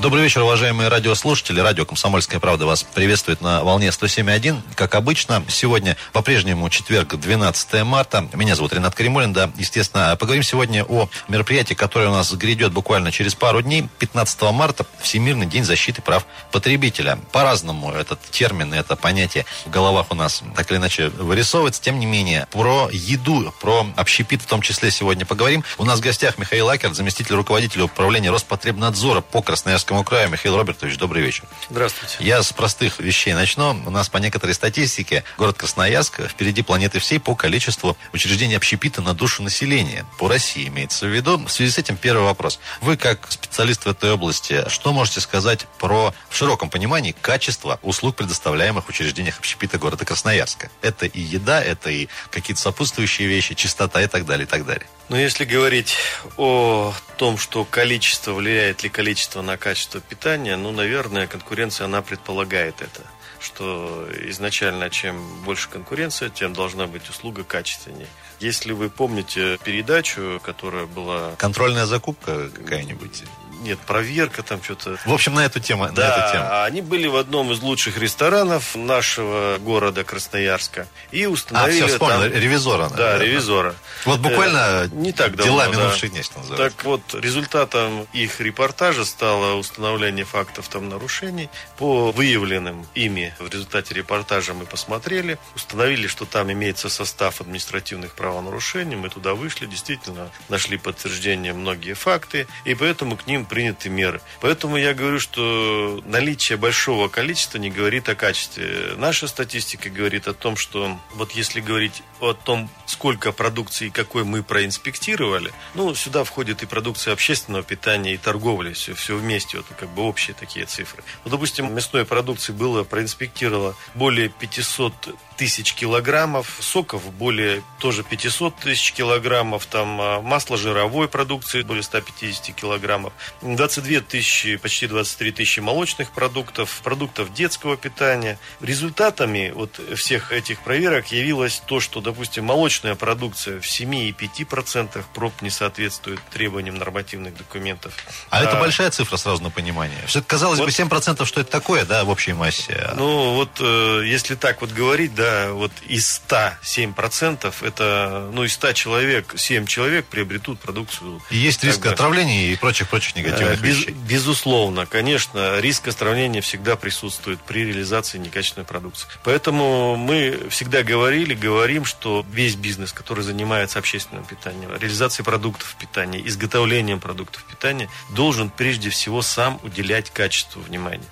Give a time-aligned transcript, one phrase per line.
[0.00, 1.58] Добрый вечер, уважаемые радиослушатели.
[1.58, 4.60] Радио «Комсомольская правда» вас приветствует на волне 107.1.
[4.76, 8.28] Как обычно, сегодня по-прежнему четверг, 12 марта.
[8.32, 10.14] Меня зовут Ренат Каримулин, да, естественно.
[10.14, 13.88] Поговорим сегодня о мероприятии, которое у нас грядет буквально через пару дней.
[13.98, 17.18] 15 марта Всемирный день защиты прав потребителя.
[17.32, 21.82] По-разному этот термин, это понятие в головах у нас так или иначе вырисовывается.
[21.82, 25.64] Тем не менее, про еду, про общепит в том числе сегодня поговорим.
[25.76, 30.28] У нас в гостях Михаил Акер, заместитель руководителя управления Роспотребнадзора по Красноярскому Красноярскому краю.
[30.28, 31.44] Михаил Робертович, добрый вечер.
[31.70, 32.16] Здравствуйте.
[32.20, 33.70] Я с простых вещей начну.
[33.70, 39.14] У нас по некоторой статистике город Красноярск впереди планеты всей по количеству учреждений общепита на
[39.14, 40.04] душу населения.
[40.18, 41.38] По России имеется в виду.
[41.38, 42.60] В связи с этим первый вопрос.
[42.82, 48.16] Вы, как специалист в этой области, что можете сказать про, в широком понимании, качество услуг,
[48.16, 50.70] предоставляемых в учреждениях общепита города Красноярска?
[50.82, 54.86] Это и еда, это и какие-то сопутствующие вещи, чистота и так далее, и так далее.
[55.08, 55.96] Но если говорить
[56.36, 62.82] о том, что количество, влияет ли количество на качество питания, ну, наверное, конкуренция, она предполагает
[62.82, 63.02] это
[63.40, 68.08] что изначально чем больше конкуренция, тем должна быть услуга качественнее.
[68.40, 71.34] Если вы помните передачу, которая была...
[71.36, 73.24] Контрольная закупка какая-нибудь?
[73.60, 74.98] Нет, проверка там что-то.
[75.04, 75.88] В общем, на эту тему.
[75.92, 76.62] Да, на эту тему.
[76.62, 82.20] они были в одном из лучших ресторанов нашего города Красноярска и установили а, все, вспомнил,
[82.20, 82.32] там...
[82.32, 82.90] ревизора.
[82.90, 83.74] Да, ревизора.
[84.04, 85.72] Вот буквально э, не так давно, дела да.
[85.72, 86.76] минувших дней, что называется.
[86.76, 91.50] Так вот, результатом их репортажа стало установление фактов там нарушений.
[91.76, 98.96] По выявленным ими в результате репортажа мы посмотрели, установили, что там имеется состав административных правонарушений.
[98.96, 104.20] Мы туда вышли, действительно нашли подтверждение многие факты, и поэтому к ним приняты меры.
[104.40, 108.94] Поэтому я говорю, что наличие большого количества не говорит о качестве.
[108.96, 114.42] Наша статистика говорит о том, что вот если говорить о том, сколько продукции какой мы
[114.42, 119.88] проинспектировали, ну, сюда входит и продукция общественного питания, и торговля, все, все вместе, вот как
[119.90, 121.02] бы общие такие цифры.
[121.24, 128.92] Ну, допустим, мясной продукции было проинспектировано более 500 тысяч килограммов, соков более тоже 500 тысяч
[128.92, 133.12] килограммов, там а, масло жировой продукции более 150 килограммов,
[133.42, 138.38] 22 тысячи, почти 23 тысячи молочных продуктов, продуктов детского питания.
[138.60, 145.50] Результатами вот всех этих проверок явилось то, что, допустим, молочная продукция в 7,5% проб не
[145.50, 147.94] соответствует требованиям нормативных документов.
[148.30, 149.98] А, а это большая цифра сразу на понимание.
[150.06, 152.90] Все казалось вот, бы 7%, что это такое, да, в общей массе.
[152.96, 158.54] Ну, вот э, если так вот говорить, да, вот из 107 процентов, это, ну, из
[158.54, 161.20] 100 человек, 7 человек приобретут продукцию.
[161.30, 163.94] И есть риск бы, отравления и прочих-прочих негативных без, вещей.
[164.08, 169.08] Безусловно, конечно, риск отравления всегда присутствует при реализации некачественной продукции.
[169.24, 176.20] Поэтому мы всегда говорили, говорим, что весь бизнес, который занимается общественным питанием, реализацией продуктов питания,
[176.26, 181.06] изготовлением продуктов питания, должен прежде всего сам уделять качеству внимания.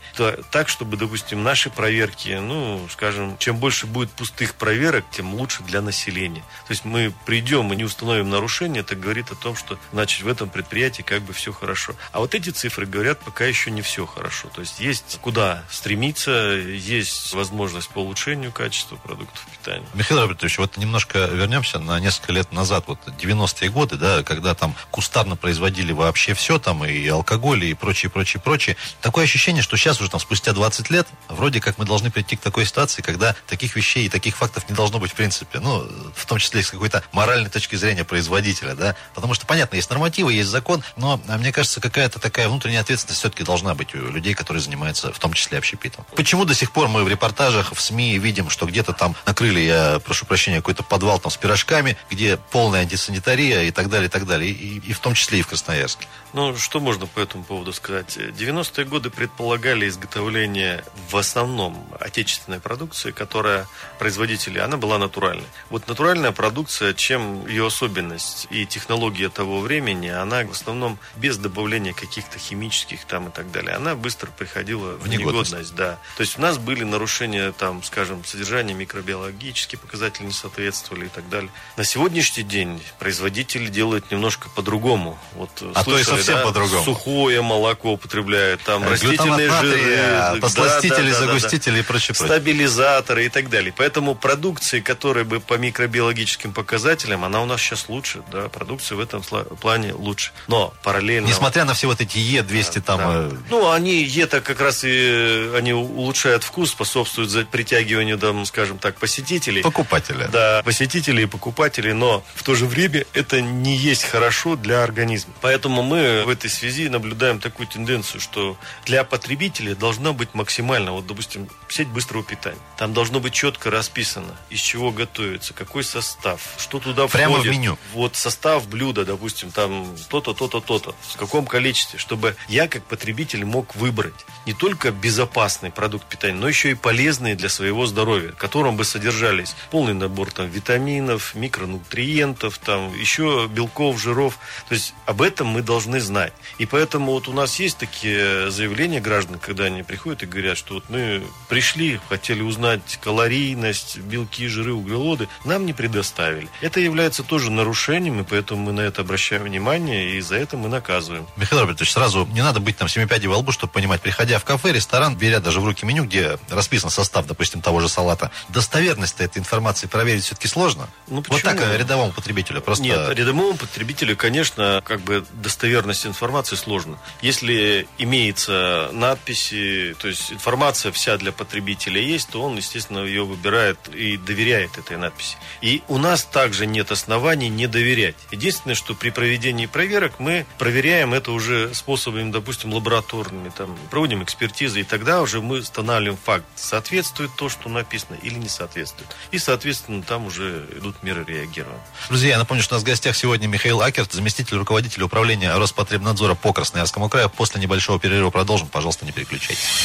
[0.51, 5.63] Так, чтобы, допустим, наши проверки, ну, скажем, чем больше будет будет пустых проверок, тем лучше
[5.63, 6.43] для населения.
[6.67, 10.29] То есть мы придем и не установим нарушение, это говорит о том, что значит в
[10.29, 11.95] этом предприятии как бы все хорошо.
[12.13, 14.49] А вот эти цифры говорят, пока еще не все хорошо.
[14.49, 19.87] То есть есть куда стремиться, есть возможность по улучшению качества продуктов питания.
[19.95, 24.75] Михаил Робертович, вот немножко вернемся на несколько лет назад, вот 90-е годы, да, когда там
[24.91, 28.77] кустарно производили вообще все, там и алкоголь, и прочее, прочее, прочее.
[29.01, 32.41] Такое ощущение, что сейчас уже там спустя 20 лет, вроде как мы должны прийти к
[32.41, 35.59] такой ситуации, когда таких вещей вещей и таких фактов не должно быть в принципе.
[35.61, 38.97] Ну, в том числе с какой-то моральной точки зрения производителя, да.
[39.15, 43.21] Потому что, понятно, есть нормативы, есть закон, но, а, мне кажется, какая-то такая внутренняя ответственность
[43.21, 46.05] все-таки должна быть у людей, которые занимаются в том числе общепитом.
[46.15, 49.99] Почему до сих пор мы в репортажах, в СМИ видим, что где-то там накрыли, я
[50.05, 54.27] прошу прощения, какой-то подвал там с пирожками, где полная антисанитария и так далее, и так
[54.27, 54.51] далее.
[54.51, 56.07] И, и в том числе и в Красноярске.
[56.33, 58.17] Ну, что можно по этому поводу сказать?
[58.17, 63.67] 90-е годы предполагали изготовление в основном отечественной продукции, которая
[63.99, 65.47] производителей, она была натуральной.
[65.71, 71.93] Вот натуральная продукция, чем ее особенность и технология того времени, она в основном без добавления
[71.93, 73.75] каких-то химических там и так далее.
[73.75, 75.53] Она быстро приходила в, негодность.
[75.53, 75.75] негодность.
[75.75, 75.99] Да.
[76.17, 81.29] То есть у нас были нарушения, там, скажем, содержания микробиологические показатели не соответствовали и так
[81.29, 81.51] далее.
[81.77, 85.19] На сегодняшний день производители делают немножко по-другому.
[85.35, 86.85] Вот, а слышали, то и совсем да, по-другому.
[86.85, 92.15] Сухое молоко употребляют, там э, растительные жиры, посластители, да, да, загустители и прочее.
[92.15, 93.66] Стабилизаторы и так далее.
[93.77, 99.01] Поэтому продукции, которая бы по микробиологическим показателям, она у нас сейчас лучше, да, продукция в
[99.01, 100.33] этом плане лучше.
[100.49, 101.27] Но параллельно...
[101.27, 102.99] Несмотря на все вот эти Е200 там...
[102.99, 103.07] Да.
[103.15, 108.97] э, Ну, они, ЕТА как раз и они улучшают вкус, способствуют притягиванию, там, скажем так,
[108.97, 109.63] посетителей.
[109.63, 110.29] покупателя.
[110.29, 115.33] Да, посетителей и покупателей, но в то же время это не есть хорошо для организма.
[115.41, 121.07] Поэтому мы в этой связи наблюдаем такую тенденцию, что для потребителя должна быть максимально, вот,
[121.07, 122.59] допустим, сеть быстрого питания.
[122.77, 127.53] Там должно быть четко расписано, из чего готовится, какой состав, что туда Прямо в входит.
[127.53, 127.79] меню.
[127.95, 133.45] Вот состав блюда, допустим, там то-то, то-то, то-то, в каком количестве, чтобы я как потребитель
[133.45, 138.37] мог выбрать не только безопасный продукт питания, но еще и полезный для своего здоровья, в
[138.37, 144.39] котором бы содержались полный набор там витаминов, микронутриентов, там еще белков, жиров.
[144.69, 146.33] То есть об этом мы должны знать.
[146.59, 150.75] И поэтому вот у нас есть такие заявления граждан, когда они приходят и говорят, что
[150.75, 152.99] вот мы пришли, хотели узнать
[153.47, 156.49] калорийность, белки, жиры, углеводы, нам не предоставили.
[156.61, 160.69] Это является тоже нарушением, и поэтому мы на это обращаем внимание, и за это мы
[160.69, 161.27] наказываем.
[161.37, 164.73] Михаил Робертович, сразу не надо быть там семипядей во лбу, чтобы понимать, приходя в кафе,
[164.73, 169.39] ресторан, беря даже в руки меню, где расписан состав, допустим, того же салата, достоверность этой
[169.39, 170.89] информации проверить все-таки сложно?
[171.07, 171.53] Ну, вот почему?
[171.53, 172.83] так э, рядовому потребителю просто...
[172.83, 176.99] Нет, рядовому потребителю, конечно, как бы достоверность информации сложно.
[177.23, 183.79] Если имеется надписи, то есть информация вся для потребителя есть, то он, естественно, ее выбирает
[183.95, 185.37] и доверяет этой надписи.
[185.61, 188.17] И у нас также нет оснований не доверять.
[188.31, 194.81] Единственное, что при проведении проверок мы проверяем это уже способами, допустим, лабораторными, там, проводим экспертизы,
[194.81, 199.09] и тогда уже мы устанавливаем факт, соответствует то, что написано или не соответствует.
[199.31, 201.81] И, соответственно, там уже идут меры реагирования.
[202.09, 206.35] Друзья, я напомню, что у нас в гостях сегодня Михаил Акерт, заместитель руководителя управления Роспотребнадзора
[206.35, 207.31] по Красноярскому краю.
[207.31, 208.69] После небольшого перерыва продолжим.
[208.69, 209.85] Пожалуйста, не переключайтесь.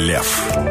[0.00, 0.69] Блеф.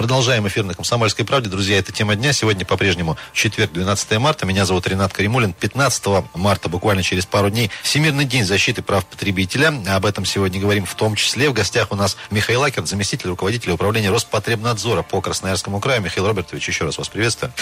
[0.00, 1.50] Продолжаем эфир на «Комсомольской правде».
[1.50, 2.32] Друзья, это тема дня.
[2.32, 4.46] Сегодня по-прежнему четверг, 12 марта.
[4.46, 5.52] Меня зовут Ренат Каримулин.
[5.52, 6.02] 15
[6.32, 9.74] марта, буквально через пару дней, Всемирный день защиты прав потребителя.
[9.88, 11.50] Об этом сегодня говорим в том числе.
[11.50, 16.00] В гостях у нас Михаил Акерт, заместитель руководителя управления Роспотребнадзора по Красноярскому краю.
[16.00, 17.52] Михаил Робертович, еще раз вас приветствую.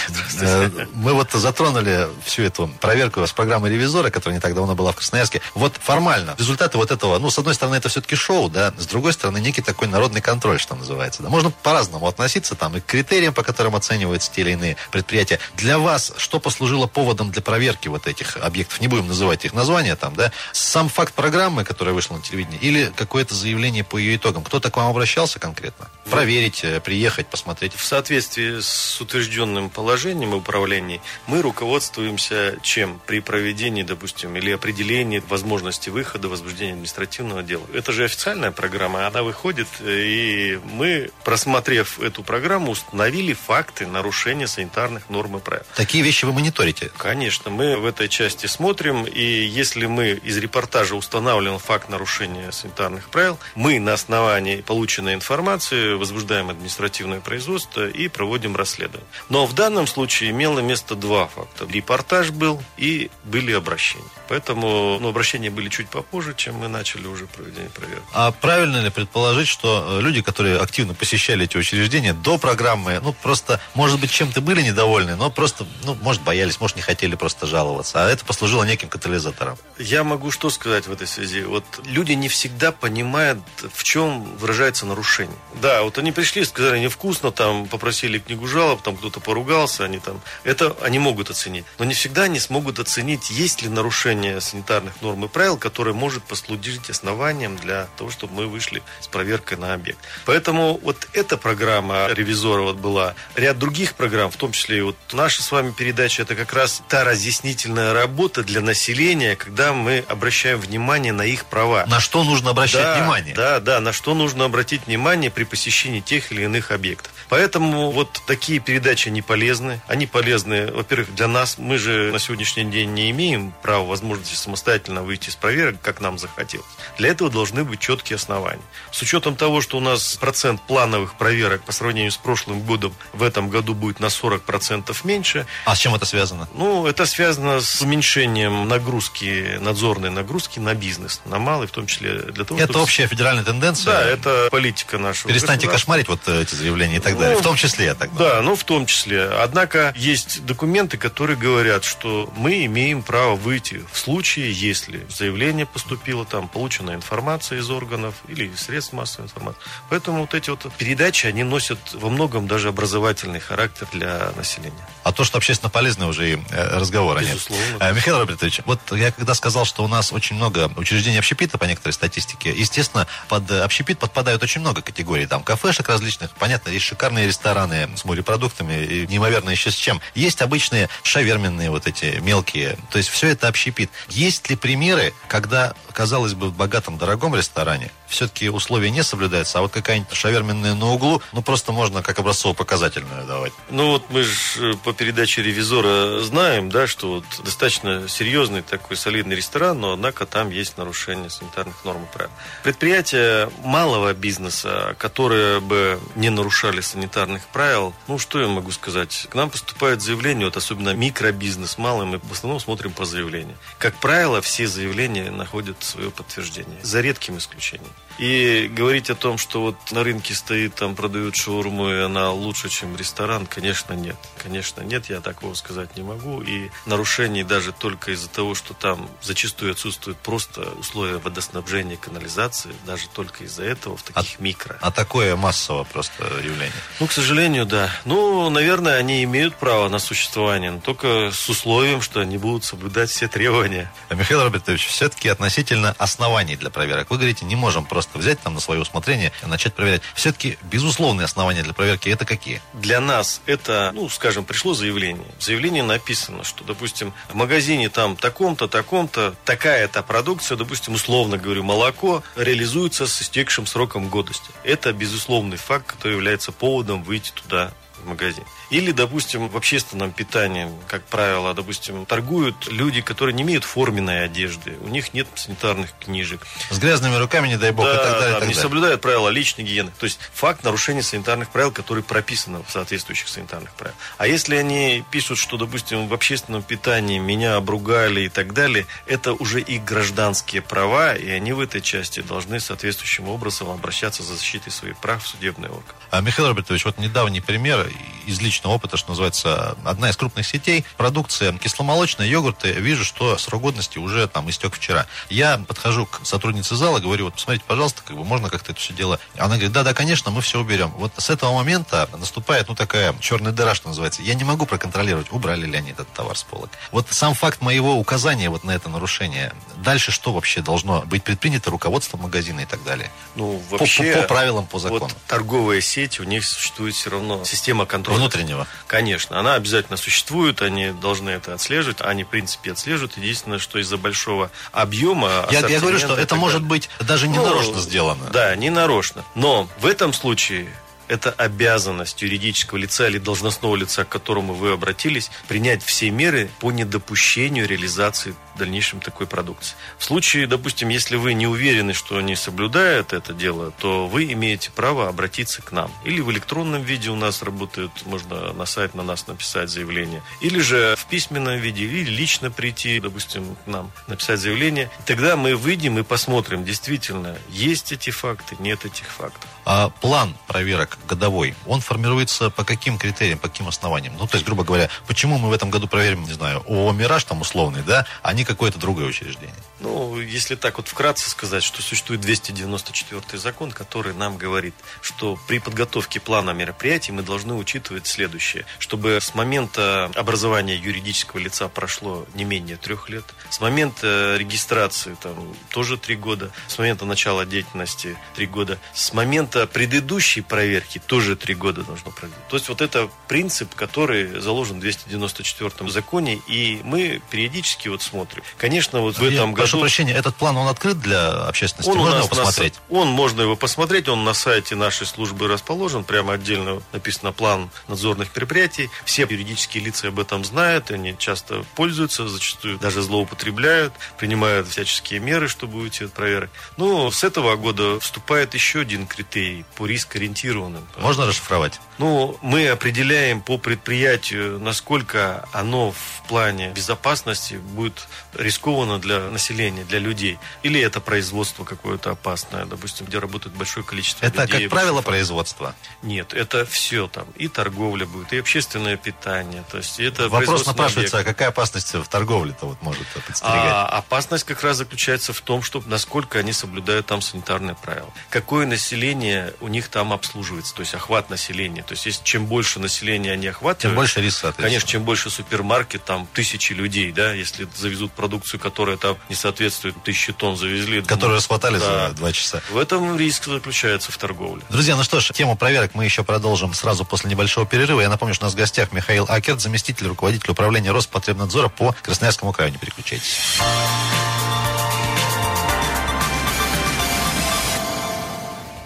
[0.40, 4.93] Э, Мы вот затронули всю эту проверку с программы ревизора, которая не так давно была
[4.93, 5.43] в Красноярске.
[5.56, 9.12] Вот формально результаты вот этого, ну, с одной стороны, это все-таки шоу, да, с другой
[9.12, 11.25] стороны, некий такой народный контроль, что называется.
[11.25, 11.31] Да.
[11.31, 15.38] Можно по-разному относиться там и к критериям, по которым оцениваются те или иные предприятия.
[15.56, 18.80] Для вас что послужило поводом для проверки вот этих объектов?
[18.80, 20.32] Не будем называть их названия там, да?
[20.52, 24.44] Сам факт программы, которая вышла на телевидении, или какое-то заявление по ее итогам?
[24.44, 25.88] Кто-то к вам обращался конкретно?
[26.10, 27.75] Проверить, э, приехать, посмотреть?
[27.75, 35.90] В соответствии с утвержденным положением управления мы руководствуемся чем при проведении, допустим, или определении возможности
[35.90, 37.64] выхода, возбуждения административного дела.
[37.72, 44.47] Это же официальная программа, она выходит, э, и мы, просмотрев эту программу, установили факты нарушения
[44.47, 45.65] санитарных норм и правил.
[45.75, 46.91] Такие вещи вы мониторите?
[46.97, 53.09] Конечно, мы в этой части смотрим, и если мы из репортажа устанавливаем факт нарушения санитарных
[53.09, 59.09] правил, мы на основании полученной информации возбуждаем административное производство и проводим расследование.
[59.29, 61.67] Но в данном случае имело место два факта.
[61.67, 64.05] Репортаж был и были обращения.
[64.29, 68.05] Поэтому ну, обращения были чуть попозже, чем мы начали уже проведение проверки.
[68.12, 73.12] А правильно ли предположить, что э, люди, которые активно посещали эти учреждения до программы, ну,
[73.12, 77.46] просто, может быть, чем-то были недовольны, но просто, ну, может, боялись, может, не хотели просто
[77.46, 79.58] жаловаться, а это послужило неким катализатором?
[79.78, 81.42] Я могу что сказать в этой связи?
[81.42, 83.40] Вот люди не всегда понимают,
[83.73, 85.37] в чем выражается нарушение.
[85.61, 90.21] Да, вот они пришли, сказали невкусно, там попросили книгу жалоб, там кто-то поругался, они там...
[90.44, 91.64] Это они могут оценить.
[91.78, 96.23] Но не всегда они смогут оценить, есть ли нарушение санитарных норм и правил, которое может
[96.25, 99.99] послужить основанием для того, чтобы мы вышли с проверкой на объект.
[100.25, 103.14] Поэтому вот эта программа ревизора вот была.
[103.35, 106.83] Ряд других программ, в том числе и вот наша с вами передача, это как раз
[106.88, 111.85] та разъяснительная работа для населения, когда мы обращаем внимание на их права.
[111.87, 113.35] На что нужно обращать да, внимание?
[113.35, 117.12] Да, да, на что нужно обратить внимание при посещении тех или иных объектов.
[117.28, 119.81] Поэтому вот такие передачи не полезны.
[119.87, 121.59] Они полезны, во-первых, для нас.
[121.59, 126.19] Мы же на сегодняшний день не имеем права, возможности самостоятельно выйти с проверок, как нам
[126.19, 126.67] захотелось.
[126.97, 128.62] Для этого должны быть четкие основания.
[128.93, 133.23] С учетом того, что у нас процент плановых проверок по сравнению с прошлым годом в
[133.23, 136.49] этом году будет на 40% меньше, А с чем это связано?
[136.54, 142.18] ну, это связано с уменьшением нагрузки, надзорной нагрузки на бизнес, на малый, в том числе
[142.18, 143.92] для того, Это чтобы- общая федеральная тенденция?
[143.92, 147.37] Да, это политика нашего Перестаньте кошмарить вот э, эти заявления и так Ну, далее.
[147.38, 148.35] В том числе, я так думаю.
[148.35, 149.25] Да, ну в том числе.
[149.28, 156.25] Однако есть документы, которые говорят, что мы имеем право выйти в случае, если заявление поступило,
[156.25, 159.61] там получена информация из органов или средств массовой информации.
[159.90, 164.88] Поэтому вот эти вот передачи, они носят имеют во многом даже образовательный характер для населения.
[165.04, 167.64] А то, что общественно полезно, уже и э, разговора Безусловно.
[167.64, 167.76] нет.
[167.80, 171.64] Э, Михаил Робертович, вот я когда сказал, что у нас очень много учреждений общепита по
[171.64, 175.26] некоторой статистике, естественно, под э, общепит подпадают очень много категорий.
[175.26, 180.00] Там кафешек различных, понятно, есть шикарные рестораны с морепродуктами, и неимоверно еще с чем.
[180.14, 182.78] Есть обычные шаверменные вот эти мелкие.
[182.90, 183.90] То есть все это общепит.
[184.08, 189.62] Есть ли примеры, когда, казалось бы, в богатом, дорогом ресторане все-таки условия не соблюдаются, а
[189.62, 193.53] вот какая-нибудь шаверменная на углу, ну просто можно как образцово-показательную давать.
[193.71, 199.37] Ну вот мы же по передаче ревизора знаем, да, что вот достаточно серьезный такой солидный
[199.37, 202.31] ресторан, но однако там есть нарушение санитарных норм и правил.
[202.62, 209.27] Предприятия малого бизнеса, которые бы не нарушали санитарных правил, ну что я могу сказать?
[209.31, 213.57] К нам поступают заявления, вот особенно микробизнес малый, мы в основном смотрим по заявлениям.
[213.79, 217.93] Как правило, все заявления находят свое подтверждение, за редким исключением.
[218.19, 222.69] И говорить о том, что вот на рынке стоит, там продают шаурму, и она лучше,
[222.69, 224.17] чем ресторан, конечно, нет.
[224.43, 226.43] Конечно, нет, я такого сказать не могу.
[226.43, 233.09] И нарушений даже только из-за того, что там зачастую отсутствуют просто условия водоснабжения, канализации, даже
[233.09, 234.78] только из-за этого в таких а, микро.
[234.81, 236.73] А такое массово просто явление?
[237.00, 237.90] Ну, к сожалению, да.
[238.05, 243.11] Ну, наверное, они имеют право на существование, но только с условием, что они будут соблюдать
[243.11, 243.90] все требования.
[244.11, 247.11] А, Михаил Робертович, все-таки относительно оснований для проверок.
[247.11, 250.02] Вы говорите, не можем просто взять там на свое усмотрение и начать проверять.
[250.14, 252.61] Все-таки безусловные основания для проверки это какие?
[252.75, 255.26] Для нас это, ну, скажем, пришло заявление.
[255.38, 261.62] В заявлении написано, что, допустим, в магазине там таком-то, таком-то, такая-то продукция, допустим, условно говорю,
[261.62, 264.50] молоко реализуется с истекшим сроком годности.
[264.64, 268.45] Это безусловный факт, который является поводом выйти туда в магазин.
[268.71, 274.76] Или, допустим, в общественном питании, как правило, допустим, торгуют люди, которые не имеют форменной одежды,
[274.81, 276.47] у них нет санитарных книжек.
[276.71, 278.21] С грязными руками, не дай бог, да, и так далее.
[278.21, 278.62] Да, и так не далее.
[278.62, 279.93] соблюдают правила личной гигиены.
[279.99, 283.99] То есть факт нарушения санитарных правил, которые прописаны в соответствующих санитарных правилах.
[284.19, 289.33] А если они пишут, что, допустим, в общественном питании меня обругали и так далее, это
[289.33, 294.71] уже их гражданские права, и они в этой части должны соответствующим образом обращаться за защитой
[294.71, 295.95] своих прав в судебный орган.
[296.11, 297.88] А, Михаил Робертович, вот недавний пример
[298.26, 303.62] из личного опыта, что называется, одна из крупных сетей, продукция кисломолочная, йогурты, вижу, что срок
[303.62, 305.07] годности уже там истек вчера.
[305.30, 308.92] Я подхожу к сотруднице зала, говорю, вот посмотрите, пожалуйста, как бы можно как-то это все
[308.92, 309.18] дело.
[309.37, 310.92] Она говорит, да, да, конечно, мы все уберем.
[310.97, 314.23] Вот с этого момента наступает, ну, такая черная дыра, что называется.
[314.23, 316.71] Я не могу проконтролировать, убрали ли они этот товар с полок.
[316.92, 321.71] Вот сам факт моего указания вот на это нарушение, дальше что вообще должно быть предпринято
[321.71, 323.11] руководством магазина и так далее?
[323.35, 324.14] Ну, По- вообще...
[324.14, 325.00] по, по правилам, по закону.
[325.04, 328.18] Вот торговая сеть, у них существует все равно система контроля.
[328.18, 328.66] Внутреннего.
[328.87, 333.16] Конечно, она обязательно существует, они должны это отслеживать, они, в принципе, отслеживают.
[333.16, 335.47] Единственное, что из-за большого объема...
[335.50, 338.30] Я, я говорю, что это может быть даже не Ну, нарочно сделано.
[338.32, 339.25] Да, не нарочно.
[339.35, 340.68] Но в этом случае
[341.09, 346.71] это обязанность юридического лица или должностного лица, к которому вы обратились, принять все меры по
[346.71, 349.75] недопущению реализации в дальнейшем такой продукции.
[349.99, 354.71] В случае, допустим, если вы не уверены, что они соблюдают это дело, то вы имеете
[354.71, 355.93] право обратиться к нам.
[356.05, 360.23] Или в электронном виде у нас работают, можно на сайт на нас написать заявление.
[360.41, 364.91] Или же в письменном виде, или лично прийти, допустим, к нам, написать заявление.
[365.07, 369.49] Тогда мы выйдем и посмотрим, действительно, есть эти факты, нет этих фактов.
[369.70, 374.14] А план проверок годовой, он формируется по каким критериям, по каким основаниям?
[374.18, 377.22] Ну, то есть, грубо говоря, почему мы в этом году проверим, не знаю, ООО «Мираж»
[377.25, 379.54] там условный, да, а не какое-то другое учреждение?
[379.80, 385.58] Ну, если так вот вкратце сказать, что существует 294 закон, который нам говорит, что при
[385.58, 392.44] подготовке плана мероприятий мы должны учитывать следующее, чтобы с момента образования юридического лица прошло не
[392.44, 398.46] менее трех лет, с момента регистрации там тоже три года, с момента начала деятельности три
[398.46, 402.37] года, с момента предыдущей проверки тоже три года должно пройти.
[402.49, 408.43] То есть вот это принцип, который заложен в 294 законе, и мы периодически вот смотрим.
[408.57, 409.83] Конечно, вот в Я этом прошу году...
[409.83, 411.91] прощения, этот план, он открыт для общественности?
[411.91, 412.75] Он Можно его на посмотреть?
[412.75, 417.71] са- он можно его посмотреть, он на сайте нашей службы расположен, прямо отдельно написано план
[417.88, 418.91] надзорных мероприятий.
[419.05, 425.49] Все юридические лица об этом знают, они часто пользуются, зачастую даже злоупотребляют, принимают всяческие меры,
[425.49, 426.50] чтобы уйти от проверок.
[426.77, 430.87] Ну, с этого года вступает еще один критерий по рискоориентированным.
[430.99, 431.81] Можно расшифровать?
[431.99, 439.99] Ну, мы определяем по предприятию, насколько оно в плане безопасности будет рискованно для населения, для
[439.99, 440.38] людей.
[440.62, 444.62] Или это производство какое-то опасное, допустим, где работает большое количество Это, людей.
[444.62, 445.75] как правило, производство.
[446.02, 447.26] Нет, это все там.
[447.37, 449.64] И торговля будет, и общественное питание.
[449.71, 451.37] То есть это Вопрос напрашивается, а объект.
[451.37, 453.73] какая опасность в торговле-то вот может подстерегать?
[453.73, 458.12] А опасность как раз заключается в том, что насколько они соблюдают там санитарные правила.
[458.31, 461.82] Какое население население у них там обслуживается, то есть охват населения.
[461.82, 463.80] То есть, если чем больше населения они охватывают...
[463.80, 468.97] Тем больше риск, Конечно, чем больше супермаркет, там тысячи людей, да, если завезут продукцию, которая
[468.97, 471.02] там не соответствует, тысячи тонн завезли.
[471.02, 472.08] Которые расхватали да.
[472.08, 472.62] за два часа.
[472.70, 474.62] В этом риск заключается в торговле.
[474.70, 478.00] Друзья, ну что ж, тему проверок мы еще продолжим сразу после небольшого перерыва.
[478.00, 482.52] Я напомню, что у нас в гостях Михаил Акерт, заместитель руководителя управления Роспотребнадзора по Красноярскому
[482.52, 482.73] краю.
[482.73, 483.38] Не переключайтесь.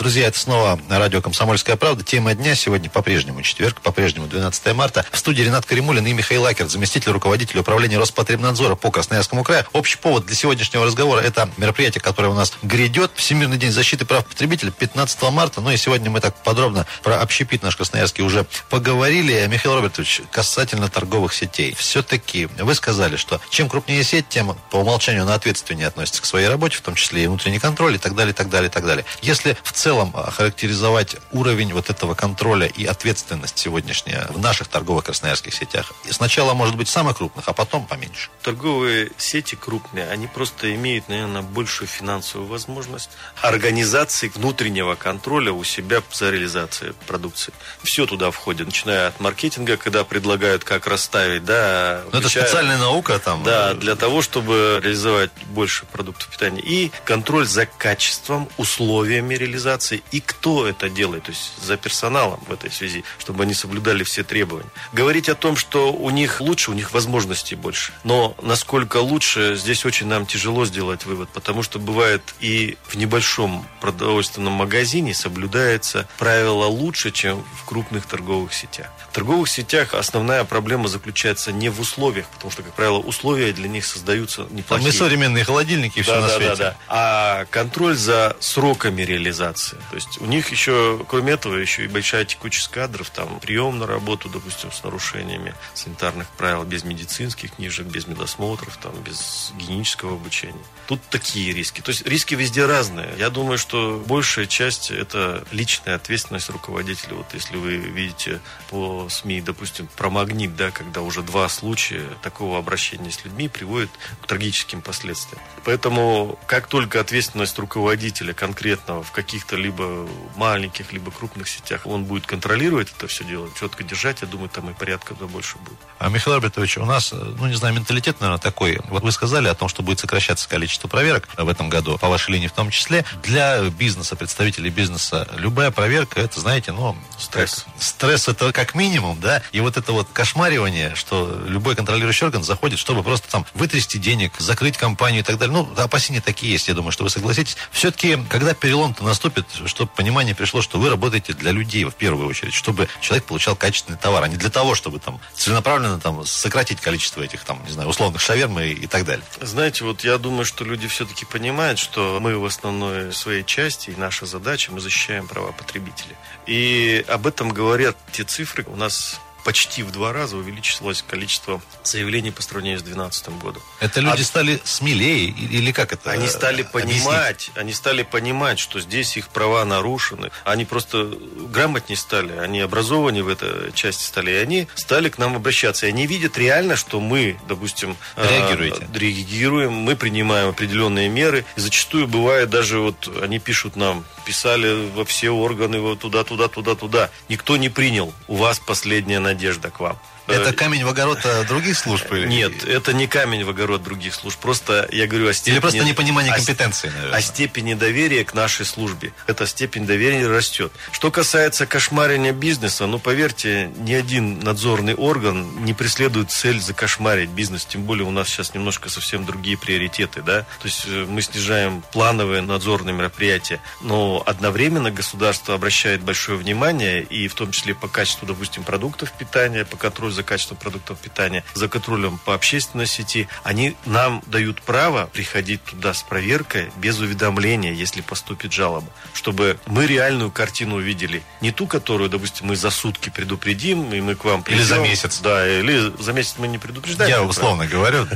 [0.03, 2.03] Друзья, это снова радио «Комсомольская правда».
[2.03, 5.07] Тема дня сегодня по-прежнему четверг, по-прежнему 12 марта.
[5.13, 9.65] В студии Ренат Каримулин и Михаил Акерт, заместитель руководителя управления Роспотребнадзора по Красноярскому краю.
[9.73, 13.13] Общий повод для сегодняшнего разговора– это мероприятие, которое у нас грядет.
[13.15, 15.61] Всемирный день защиты прав потребителя 15 марта.
[15.61, 19.47] Ну и сегодня мы так подробно про общепит наш красноярский уже поговорили.
[19.47, 21.77] Михаил Робертович, касательно торговых сетей.
[21.79, 26.49] Все-таки вы сказали, что чем крупнее сеть, тем по умолчанию она ответственнее относится к своей
[26.49, 28.85] работе, в том числе и внутренний контроль и так далее, и так далее, и так
[28.85, 29.05] далее.
[29.23, 35.05] Если в целом целом характеризовать уровень вот этого контроля и ответственность сегодняшняя в наших торговых
[35.05, 35.93] красноярских сетях?
[36.09, 38.31] И сначала, может быть, самых крупных, а потом поменьше.
[38.41, 43.11] Торговые сети крупные, они просто имеют, наверное, большую финансовую возможность
[43.43, 47.53] организации внутреннего контроля у себя за реализацией продукции.
[47.83, 52.01] Все туда входит, начиная от маркетинга, когда предлагают, как расставить, да.
[52.05, 53.43] Но ну, это специальная наука там.
[53.43, 56.63] Да, для того, чтобы реализовать больше продуктов питания.
[56.63, 62.41] И контроль за качеством, условиями реализации организации и кто это делает, то есть за персоналом
[62.47, 64.69] в этой связи, чтобы они соблюдали все требования.
[64.93, 67.93] Говорить о том, что у них лучше, у них возможностей больше.
[68.05, 73.67] Но насколько лучше, здесь очень нам тяжело сделать вывод, потому что бывает и в небольшом
[73.81, 78.91] продовольственном магазине соблюдается правило лучше, чем в крупных торговых сетях.
[79.11, 83.69] В торговых сетях основная проблема заключается не в условиях, потому что, как правило, условия для
[83.69, 84.67] них создаются неплохие.
[84.67, 86.49] Там и современные холодильники да, все да, на свете.
[86.49, 86.77] Да, да.
[86.89, 89.91] А контроль за сроками реализации информации.
[89.91, 93.87] То есть у них еще, кроме этого, еще и большая текучесть кадров, там прием на
[93.87, 100.65] работу, допустим, с нарушениями санитарных правил, без медицинских книжек, без медосмотров, там, без гигиенического обучения.
[100.87, 101.81] Тут такие риски.
[101.81, 103.15] То есть риски везде разные.
[103.19, 107.15] Я думаю, что большая часть это личная ответственность руководителя.
[107.15, 112.59] Вот если вы видите по СМИ, допустим, про магнит, да, когда уже два случая такого
[112.59, 115.43] обращения с людьми приводит к трагическим последствиям.
[115.65, 122.27] Поэтому как только ответственность руководителя конкретного в каких-то либо маленьких, либо крупных сетях, он будет
[122.27, 125.79] контролировать это все дело, четко держать, я думаю, там и порядка больше будет.
[125.99, 128.81] А, Михаил Робертович, у нас, ну, не знаю, менталитет, наверное, такой.
[128.89, 132.33] Вот вы сказали о том, что будет сокращаться количество проверок в этом году, по вашей
[132.33, 133.05] линии в том числе.
[133.23, 136.97] Для бизнеса, представителей бизнеса, любая проверка, это, знаете, ну...
[137.19, 137.67] Стресс.
[137.79, 142.79] Стресс это как минимум, да, и вот это вот кошмаривание, что любой контролирующий орган заходит,
[142.79, 145.55] чтобы просто там вытрясти денег, закрыть компанию и так далее.
[145.55, 147.57] Ну, опасения такие есть, я думаю, что вы согласитесь.
[147.71, 152.55] Все-таки, когда перелом-то наступит, чтобы понимание пришло, что вы работаете для людей в первую очередь,
[152.55, 157.23] чтобы человек получал качественный товар, а не для того, чтобы там целенаправленно там сократить количество
[157.23, 159.25] этих там, не знаю, условных шаверм и, и так далее.
[159.41, 163.97] Знаете, вот я думаю, что люди все-таки понимают, что мы в основной своей части и
[163.97, 166.17] наша задача, мы защищаем права потребителей.
[166.47, 168.65] И об этом говорят те цифры.
[168.67, 173.63] У нас почти в два раза увеличилось количество заявлений по сравнению с 2012 годом.
[173.81, 174.25] Это люди а...
[174.25, 176.11] стали смелее или как это?
[176.11, 177.53] Они стали понимать, объяснить?
[177.57, 180.31] они стали понимать, что здесь их права нарушены.
[180.45, 181.11] Они просто
[181.53, 185.87] грамотнее стали, они образованнее в этой части стали, и они стали к нам обращаться.
[185.87, 191.45] И они видят реально, что мы, допустим, а, реагируете, э, реагируем, мы принимаем определенные меры.
[191.57, 196.49] И зачастую бывает даже вот они пишут нам, писали во все органы, вот туда, туда,
[196.49, 197.11] туда, туда.
[197.29, 198.13] Никто не принял.
[198.29, 199.32] У вас последняя надежда
[199.71, 199.97] к вам.
[200.27, 202.11] Это э, камень в огород э, других служб?
[202.13, 202.27] Или...
[202.27, 204.39] Нет, это не камень в огород других служб.
[204.39, 205.55] Просто я говорю о степени...
[205.55, 207.19] Или просто непонимание компетенции, наверное.
[207.19, 209.13] О степени доверия к нашей службе.
[209.27, 210.73] Эта степень доверия растет.
[210.93, 217.65] Что касается кошмарения бизнеса, ну, поверьте, ни один надзорный орган не преследует цель закошмарить бизнес.
[217.65, 220.43] Тем более у нас сейчас немножко совсем другие приоритеты, да.
[220.61, 223.61] То есть э, мы снижаем плановые надзорные мероприятия.
[223.81, 229.65] Но одновременно государство обращает большое внимание, и в том числе по качеству, допустим, продуктов питания,
[229.65, 235.07] по контролю за качеством продуктов питания, за контролем по общественной сети, они нам дают право
[235.07, 241.23] приходить туда с проверкой без уведомления, если поступит жалоба, чтобы мы реальную картину увидели.
[241.41, 244.61] Не ту, которую, допустим, мы за сутки предупредим, и мы к вам придем.
[244.61, 245.21] Или за месяц.
[245.21, 247.11] Да, или за месяц мы не предупреждаем.
[247.11, 248.07] Я условно говорю.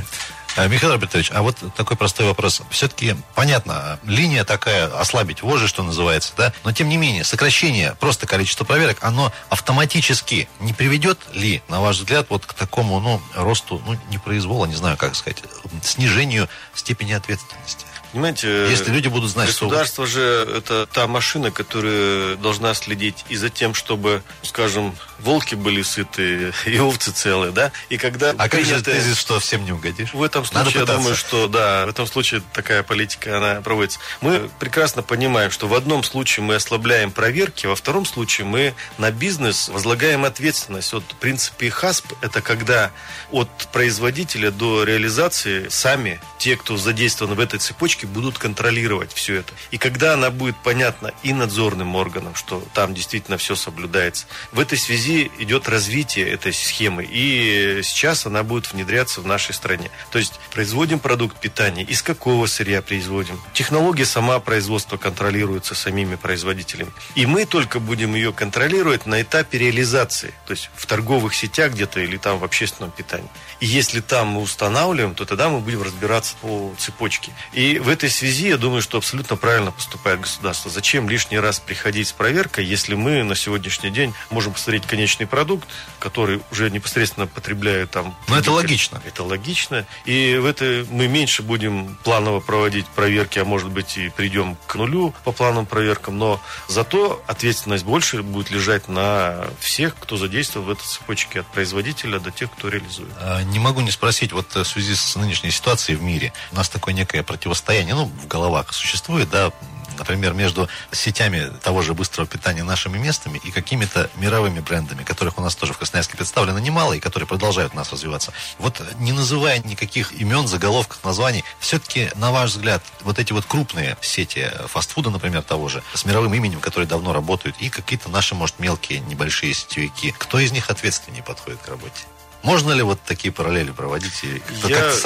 [0.57, 2.63] А, Михаил Робертович, а вот такой простой вопрос.
[2.71, 6.51] Все-таки, понятно, линия такая, ослабить вожжи, что называется, да?
[6.63, 11.97] Но, тем не менее, сокращение просто количества проверок, оно автоматически не приведет ли, на ваш
[11.97, 15.43] взгляд, вот к такому, ну, росту, ну, не произвола, не знаю, как сказать,
[15.83, 17.85] снижению степени ответственности?
[18.11, 19.67] Понимаете, Если люди будут знать, что...
[19.67, 25.81] государство же это та машина, которая должна следить и за тем, чтобы, скажем, волки были
[25.81, 27.71] сыты и овцы целые, да?
[27.89, 30.13] И когда А как же тезис, что всем не угодишь?
[30.13, 33.99] В этом случае, я думаю, что да, в этом случае такая политика, она проводится.
[34.21, 39.11] Мы прекрасно понимаем, что в одном случае мы ослабляем проверки, во втором случае мы на
[39.11, 40.93] бизнес возлагаем ответственность.
[40.93, 42.91] Вот в принципе ХАСП– это когда
[43.31, 49.53] от производителя до реализации сами те, кто задействован в этой цепочке, будут контролировать все это.
[49.71, 54.77] И когда она будет понятна и надзорным органам, что там действительно все соблюдается, в этой
[54.77, 57.07] связи идет развитие этой схемы.
[57.09, 59.89] И сейчас она будет внедряться в нашей стране.
[60.11, 63.39] То есть производим продукт питания, из какого сырья производим.
[63.53, 66.91] Технология сама производства контролируется самими производителями.
[67.15, 70.33] И мы только будем ее контролировать на этапе реализации.
[70.45, 73.29] То есть в торговых сетях где-то или там в общественном питании.
[73.59, 77.31] И если там мы устанавливаем, то тогда мы будем разбираться по цепочке.
[77.53, 80.69] И в этой связи я думаю, что абсолютно правильно поступает государство.
[80.69, 85.65] Зачем лишний раз приходить с проверкой, если мы на сегодняшний день можем посмотреть конечный продукт,
[85.97, 88.13] который уже непосредственно потребляют там.
[88.27, 88.51] Но это потребители.
[88.51, 89.01] логично.
[89.05, 89.85] Это логично.
[90.03, 94.75] И в это мы меньше будем планово проводить проверки, а может быть и придем к
[94.75, 96.17] нулю по плановым проверкам.
[96.17, 102.19] Но зато ответственность больше будет лежать на всех, кто задействован в этой цепочке от производителя
[102.19, 103.13] до тех, кто реализует.
[103.21, 106.57] А, Не могу не спросить, вот э, в связи с нынешней ситуацией в мире, у
[106.57, 109.51] нас такое некое противостояние, ну, в головах существует, да,
[109.97, 115.41] например, между сетями того же быстрого питания нашими местами и какими-то мировыми брендами, которых у
[115.41, 118.31] нас тоже в Красноярске представлено немало и которые продолжают у нас развиваться.
[118.59, 123.97] Вот не называя никаких имен, заголовков, названий, все-таки, на ваш взгляд, вот эти вот крупные
[124.01, 128.59] сети фастфуда, например, того же, с мировым именем, которые давно работают, и какие-то наши, может,
[128.59, 132.03] мелкие, небольшие сетевики, кто из них ответственнее подходит к работе?
[132.43, 134.97] Можно ли вот такие параллели проводить и как-то Я- как-то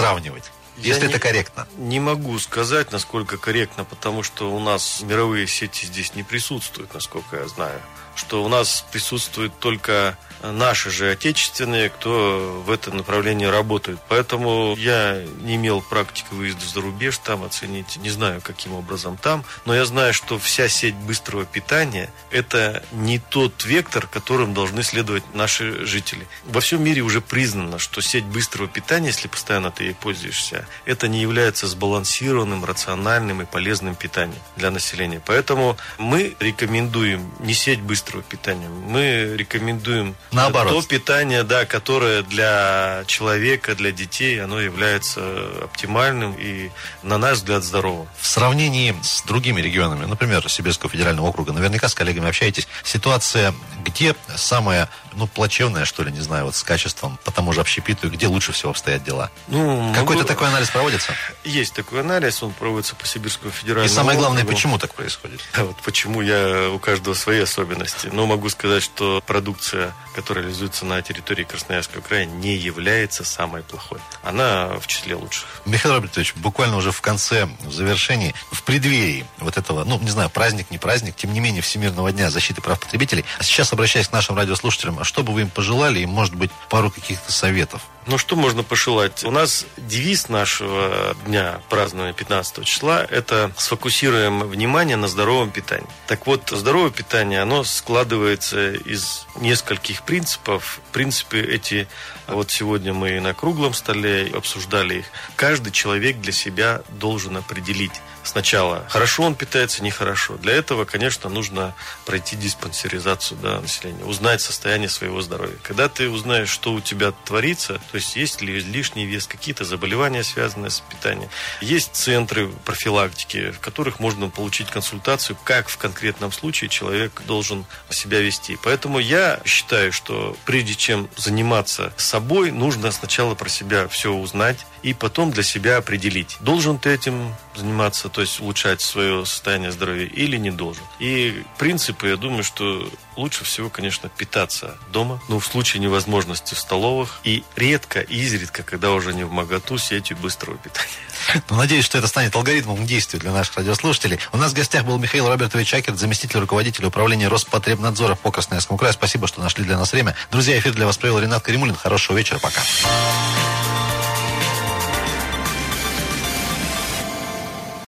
[0.78, 1.68] Я Если не- это корректно.
[1.78, 7.38] Не могу сказать, насколько корректно, потому что у нас мировые сети здесь не присутствуют, насколько
[7.38, 7.80] я знаю.
[8.16, 13.99] Что у нас присутствуют только наши же отечественные, кто в этом направлении работает.
[14.10, 17.97] Поэтому я не имел практики выезда за рубеж там оценить.
[17.97, 19.43] Не знаю, каким образом там.
[19.65, 25.23] Но я знаю, что вся сеть быстрого питания– это не тот вектор, которым должны следовать
[25.34, 26.27] наши жители.
[26.45, 31.08] Во всем мире уже признано, что сеть быстрого питания, если постоянно ты ей пользуешься, это
[31.08, 35.21] не является сбалансированным, рациональным и полезным питанием для населения.
[35.25, 40.74] Поэтому мы рекомендуем не сеть быстрого питания, мы рекомендуем Наоборот.
[40.84, 45.22] то питание, да, которое для человека, для детей, оно является
[45.63, 46.70] оптимальным и,
[47.04, 48.08] на наш взгляд, здоровым.
[48.20, 54.15] В сравнении с другими регионами, например, Сибирского федерального округа, наверняка с коллегами общаетесь, ситуация где
[54.36, 58.10] самая, ну, плачевная, что ли, не знаю, вот с качеством по тому же общепиту, и
[58.12, 59.32] где лучше всего обстоят дела?
[59.48, 61.13] Ну, Какой-то могу- такой анализ проводится?
[61.44, 64.56] Есть такой анализ, он проводится по Сибирскому федеральному И самое главное, округу.
[64.56, 65.41] почему так происходит?
[65.54, 68.10] А вот почему я у каждого свои особенности.
[68.13, 74.00] Но могу сказать, что продукция, которая реализуется на территории Красноярского края, не является самой плохой.
[74.22, 75.48] Она в числе лучших.
[75.66, 80.30] Михаил Робертович, буквально уже в конце, в завершении, в преддверии вот этого, ну, не знаю,
[80.30, 83.26] праздник, не праздник, тем не менее, Всемирного дня защиты прав потребителей.
[83.40, 86.52] А сейчас обращаясь к нашим радиослушателям, а что бы вы им пожелали, и, может быть,
[86.70, 87.82] пару каких-то советов?
[88.08, 89.24] Ну, что можно пожелать?
[89.24, 95.88] У нас девиз нашего дня празднования 15 числа– это сфокусируем внимание на здоровом питании.
[96.08, 100.82] Так вот, здоровое питание, оно складывается из нескольких принципов.
[100.89, 101.88] В принципе, эти,
[102.28, 105.06] вот сегодня мы на круглом столе обсуждали их.
[105.38, 110.38] Каждый человек для себя должен определить сначала, хорошо он питается, нехорошо.
[110.38, 111.74] Для этого, конечно, нужно
[112.06, 115.58] пройти диспансеризацию да, населения, узнать состояние своего здоровья.
[115.63, 120.24] Когда ты узнаешь, что у тебя творится, то есть есть ли лишний вес, какие-то заболевания,
[120.24, 121.30] связанные с питанием,
[121.62, 128.21] есть центры профилактики, в которых можно получить консультацию, как в конкретном случае человек должен себя
[128.21, 128.58] вести.
[128.63, 134.94] Поэтому я считаю, что прежде чем заниматься собой, нужно сначала про себя все узнать и
[134.94, 140.38] потом для себя определить, должен ты этим заниматься, то есть улучшать свое состояние здоровья или
[140.38, 140.84] не должен.
[141.00, 146.60] И принципы, я думаю, что лучше всего, конечно, питаться дома, ну, в случае невозможности в
[146.60, 150.90] столовых, и редко, изредка, когда уже не в моготу, сетью быстрого питания.
[151.50, 154.20] Ну, надеюсь, что это станет алгоритмом действия для наших радиослушателей.
[154.32, 158.94] У нас в гостях был Михаил Робертович Акер, заместитель руководителя управления Роспотребнадзора по Красноярскому краю.
[158.94, 160.16] Спасибо, что нашли для нас время.
[160.32, 161.76] Друзья, эфир для вас провел Ренат Каримулин.
[161.76, 162.62] Хорошего вечера, пока.